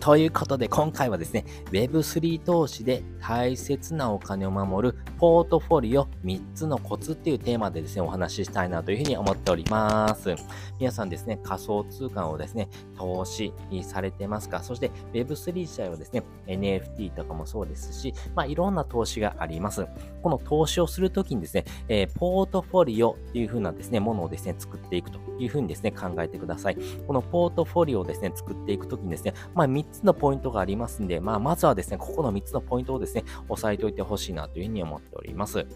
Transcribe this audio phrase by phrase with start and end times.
[0.00, 10.34] ということで、今回はですね、Web3 投資で大切なお金を守るポートフォリオ3つのコツっていうテーマでですね、お話ししたいなというふうに思っております。
[10.78, 13.52] 皆さんですね、仮想通貨をですね、投資
[13.82, 14.62] されてますか？
[14.62, 19.86] そして Web3 自体はですね、NFT とかもそうですし、まあいろんな投資があります。
[20.22, 26.76] この投資をするときにですね、えー、ポートフォリオっていうふうなですね、ものをですね、作っていくというふうにですね、考えてください。
[27.06, 35.66] このポートフォリオをですね、作っていくときにですね、まあ3つのポイントがありますんで、まあ、まずはですね、ここの3つのポイントをですね、押さえておいてほしいなというふうに思っております。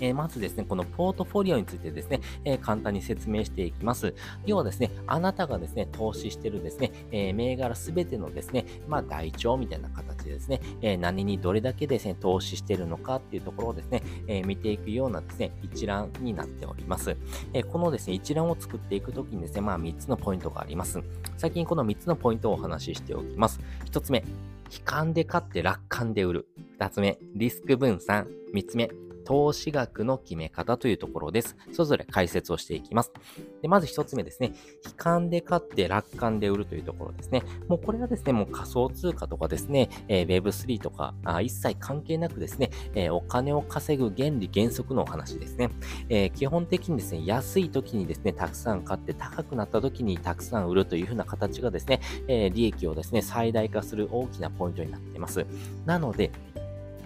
[0.00, 4.14] えー、まずですね、このポートフォリオについてですね、えー、簡単に説明していきます。
[4.46, 17.16] 要はですね、あなたがですね、投資してるですね、えー、銘柄すべてのですね、まあ、台帳みたいな形でですね、え何にどれだけですね、投資してるのかっていうところをですね、え見ていくようなですね、一覧になっております。
[17.52, 21.02] えこのですね、一覧を作っていくときにですね、まあ、3つのポイントがあります。
[21.36, 23.60] 最近この3つのポイントをお話ししておきます。
[23.86, 26.48] 1つ目、悲観で買って楽観で売る。
[26.78, 28.26] 2つ目、リスク分散。
[28.54, 28.90] 3つ目、
[29.24, 31.56] 投資額の決め方というところです。
[31.72, 33.12] それぞれ解説をしていきます。
[33.62, 34.52] でまず一つ目ですね。
[34.84, 37.42] 悲観で買って楽観で売るというところですね。
[37.68, 45.70] もうこれはですね、もう仮想通貨とかですね、えー、Web3 とかあ一切関係なくですね、えー、お金を稼ぐ原理原則のお話ですね、
[46.08, 55.46] えー、基本的にですね、安い時にですね、たくさん買って高くなった時にたくさん売るというふうな形がですね、え利益をですね、最大化する大きなポイントになっています。
[55.86, 56.30] なので、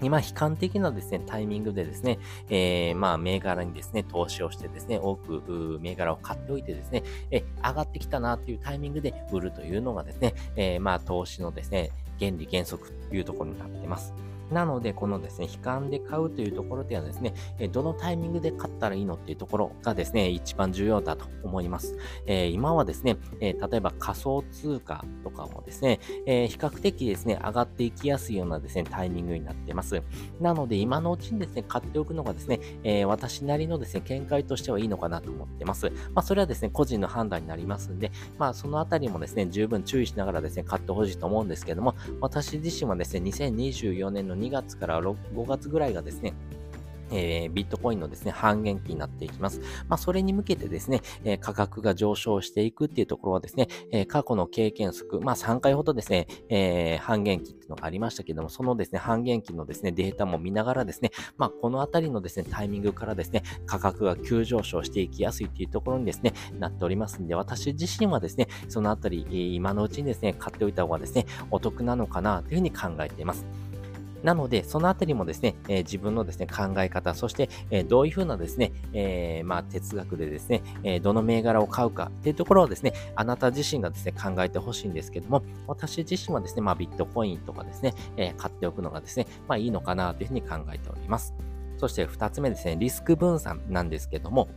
[0.02, 2.18] 今、悲観的なですね、タイミングでですね、
[2.48, 14.12] えー、まあ、銘柄にですね、投資をしてですね、多く銘柄を買っておいてですね、え上がってきたなっていうタイミングで売るというのがですね、えー、まあ、投資のですね、原理原則というところになっています。
[14.50, 17.34] なので、このですね、悲観で買うというところではですね、
[17.72, 21.96] どのタイミングで買ったらいいのっていうところがですね、一番重要だと思います。
[22.26, 30.02] えー、今はですね、えー、例えば仮想通貨とかもですね、えー、比較的ですね、上がっていきやすいようなですね、タイミングになっています。
[30.40, 35.90] なので、今のうちにですね、買っておくのがですね、え私なりのですね、見解としてはいいのかなと思ってます。
[36.14, 45.16] まあ、それはですね、個人の判断になりますんで、まあ、そのあたりもですね、十分注意しながらですね、買ってほしいと思うんですけども、私自身はですね、2024年の2月から5
[45.46, 46.34] 月ぐらいがですね、
[47.10, 49.60] えー、ビットコインのですね、半減期になっていきます。
[49.88, 73.46] まあ、それに向けてですね、えー、価格が上昇していくっていうところはですね、えー、過去の経験則、まあ、3回ほどですね、え、半減期っていうのがありましたけども、そのですね、半減期のですね、データも見ながらですね、まあ、このあたりのですね、タイミングからですね、価格が急上昇していきやすいっていうところにですね、なっておりますんで、私自身はですね、そのあたり、今のうちにですね、買っておいた方がですね、お得なのかなというふうに考えています。
[74.22, 91.34] なので、そのあたりもですね、え、自分のですね、考え方、そして、え、どういうふうなですね、え、まあ、哲学でですね、えどの銘柄を買うかっていうところをですね、あなた自身がですね、考えてほしいんですけども、私自身はですね、まあ、ビットコインとかですね、え買っておくのがですね、まあ、いいのかなというふうに考えております。
[91.76, 94.48] そして二つ目ですね、リスク分散なんですけども、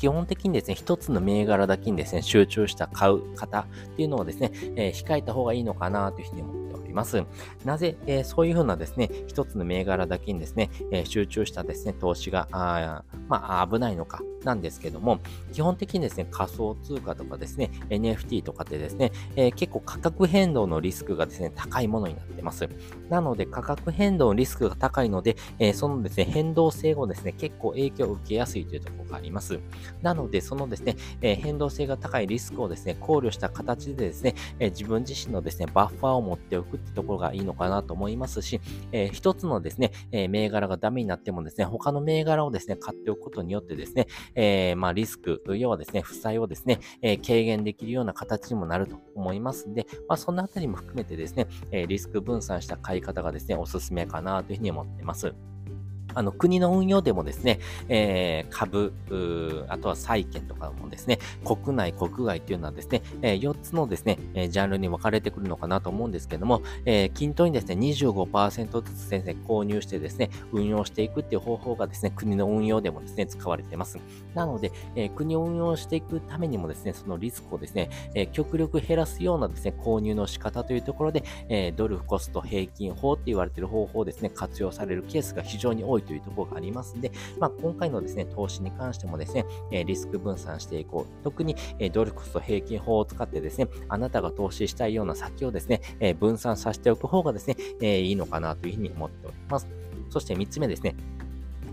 [0.00, 7.24] 基本的にですね、一つの銘柄だけにですね、集中した買う方っていうのをですね、えー、控えた方がいいのかなというふうに思っております。
[7.64, 15.20] なぜ、えー、そういうふうなですね、一つの銘柄だけにですね、えー、集中したですね、投資が、あまあ、危ないのか、なんですけども、
[15.52, 22.68] 基本的にですね、仮想通貨とかですね、NFT とかってですね、えー、結構価格変動のリスクがですね、高いものになってます。
[23.08, 29.60] なので、価格変動のリスクが高いので、えー、そのですね、変動性をですね、結構影響を受けやすいというところがあります。
[30.02, 38.60] なので、そのですね、えー、変動性が高いリスクをですね、考慮した形でですね、え自分自身のですね、バッファーを持っておくってところがいいのかなと思いますし、
[38.92, 55.34] え一つのですね、え銘柄がダメになってもですね、他の銘柄をですね、買っておくことによってですね、えー、まあ、リスク、要はですね、負債をですね、えー、軽減できるような形にもなると思いますんで、まあ、そのあたりも含めてですね、え、リスク分散した買い方がですね、おすすめかなというふうに思っています。
[56.14, 58.92] あの、国の運用でもですね、えー、株、
[59.68, 73.98] あとは債券とかもですね、国内、国外っていうのはですね、えー、4つのですね、えー、ジャンルに分かれてくるのかなと思うんですけども、えー、均等にですね、25%ずつ先生購入してですね、運用していくっていう方法がですね、国の運用でもですね、使われています。
[74.34, 91.24] なので、えー、国を運用していくためにもですね、そのリスクをですね、えー、極力減らすようなですね、購入の仕方というところで、えー、ドルコスト平均法って言われている方法をですね、活用されるケースが非常に多いいというところがありますので、まあ、今回のですね、投資に関してもですね、えリスク分散していこう。
[91.24, 99.68] 特に、えドルコスト平均法を使ってですね、あなたが投資したいような先をですね、え分散させておく方がですね、えいいのかなというふうに思っております。
[100.10, 100.94] そして3つ目ですね、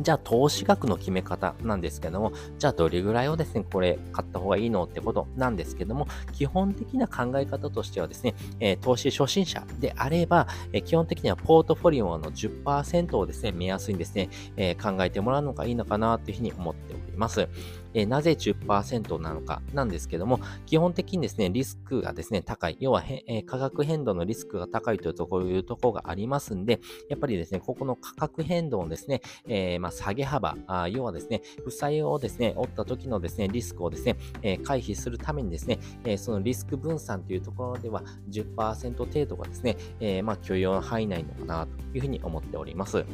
[0.02, 17.48] じゃあ投資額の決め方なんですけども、じゃあどれぐらいをですね、これ買った方がいいのってことなんですけども、基本的な考え方としてはですね、えー、投資初心者であれば、えー、基本的にはポートフォリオの10%をですね、目安にですね、えー、考えてもらうのがいいのかなというふうに思っております。
[17.94, 22.78] えなぜ10%なのかなんですけども、基本的にですね、リスクがですね、高い。
[22.80, 26.80] 要は、え価格変動のリスクが高いというところいうところがありますんで、
[27.10, 43.06] やっぱりですね、ここの価格変動のですね、えー、まあ、下げ幅あ、要はですね、負債をですね、負った時のですね、リスクをですね、えー、回避するためにですね、えー、そのリスク分散というところでは10%程度がですね、えまあ、許容範囲内のかなというふうに思っております。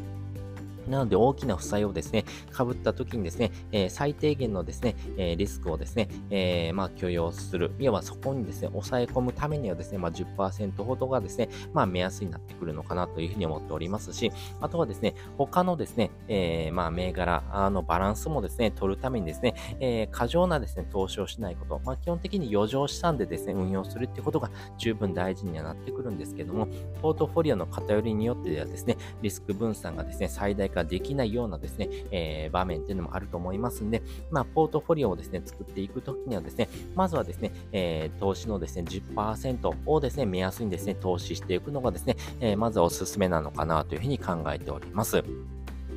[0.87, 2.25] なので大きな負債をですね、
[2.55, 7.71] 被った時にですね、えー、最低限のですね、えー、リスクをですね、えー、まあ許容する。
[7.79, 14.31] 要はそこにですね、抑え込むためにはですね、まあ10%ほどがですね、まあ目安になってくるのかなというふうに思っておりますし、
[14.61, 21.81] あとはですね、他のですね、えー、まあ銘柄のバランスもですね、取るためにですね、えー、過剰なですね、投資をしないこと。
[21.85, 26.67] まあ基本的に余剰資産でですね、運用するってことが十分大事にはなってくるんですけども、
[27.01, 45.23] ポートフォリオの偏りによってではですね、リスク分散がですね、最大化できないようなですね、えー、場面っていうのもあると思いますんで、まあ、ポートフォリオをですね、作っていくときにはですね、まずはですね、えー、投資のですね、10%をですね、目安にですね、投資していくのがですね、えー、まずはおすすめなのかなというふうに考えております。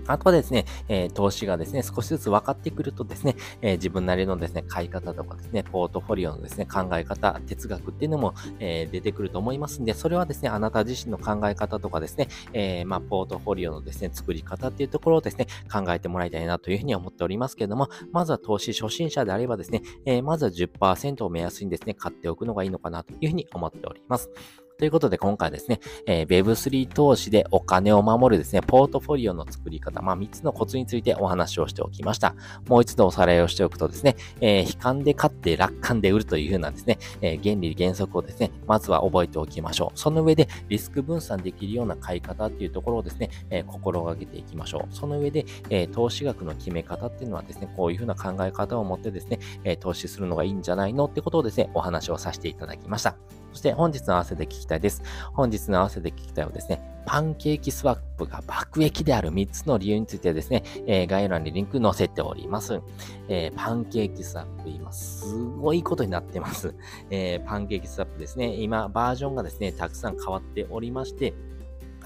[0.06, 24.30] あとはですね、えー、投資がですね、少しずつ分かってくるとですね、えー、自分なりのですね、買い方とかですね、ポートフォリオのですね、考え方、哲学っていうのも、えー、出てくると思いますんで、それはですね、あなた自身の考え方とかですね、えまあ、ポートフォリオのですね、作り方っていうところをですね、考えてもらいたいなというふうに思っておりますけれども、まずは投資初心者であればですね、えまずは10%を目安にですね、買っておくのがいいのかなというふうに思っております。
[24.78, 32.34] ということで今回ですね、えー、Web3 投資でお金を守るですね、ポートフォリオの作り方、まあ3つのコツについてお話をしておきました。
[32.68, 39.98] もう一度おさらいをしておくとですね、えー、悲観で買って楽観で売るというふうなですね、えー、原理原則をですね、まずは覚えておきましょう。
[39.98, 44.94] その上でリスク分散できるような買い方っていうところをですね、えー、心がけていきましょう。
[44.94, 53.16] その上で、えー、投資額の決め方っていうのはですね、こういうふうな考え方を持ってですね、えー、投資するのがいいんじゃないのってことをですね、お話をさせていただきました。
[53.56, 55.02] そして本日の合わせて聞きたいです。
[55.32, 62.82] 本日の合わせて聞きたいはですね、パンケーキスワップが爆撃である3つの理由についてですね、えー、概要欄にリンク載せております。
[63.28, 66.74] えー、パンケーキスワップ、今すごいことになってます。
[67.08, 71.32] えー、パンケーキスワップですね、今バージョンがですね、たくさん変わっておりまして、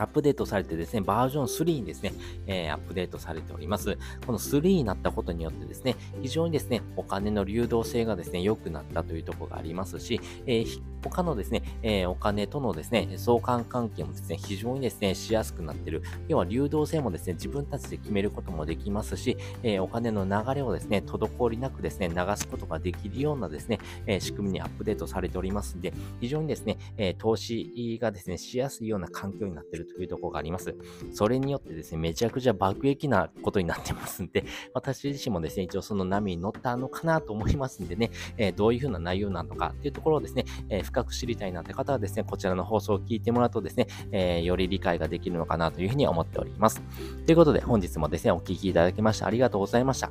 [0.01, 2.13] アップデートされてですね、バージョン3にですね、
[2.47, 3.99] えー、アップデートされております。
[4.27, 16.03] この3になったことによってですね、非常にですね、お金の流動性がですね、良くなったというところがありますし、えー、他のですね、えー、お金とのですね、相関関係もですね、非常にですね、しやすくなってる。
[16.29, 30.75] 要は流動性もですね、自分たちで決めることもできますし、えお金の流れをですね、滞りなくですね、流すことができるようなですね、え仕組みにアップデートされておりますので、非常にですね、え投資がですね、しやすいような環境になっているというところがあります。
[31.13, 34.45] それによってですね、めちゃくちゃ爆撃なことになってますんで、
[34.75, 46.83] 私自身もですね、一応その波に乗ったのかなと思いますんでね、えー、どういうふうな内容なのかっていうところをですね、えー、深く知りたいなって方はですね、こちらの放送を聞いてもらうとですね、えー、より理解ができるのかなというふうに思っております。
[47.27, 50.11] ということで、本日もですね、お聴きいただきましてありがとうございました。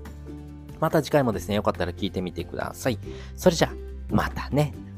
[0.80, 2.98] また次回もですね、よかったら聞いてみてください。
[3.36, 4.89] それじゃあ、またね。